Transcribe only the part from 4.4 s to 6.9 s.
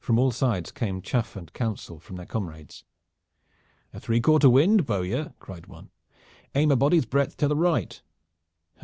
wind, bowyer!" cried one. "Aim a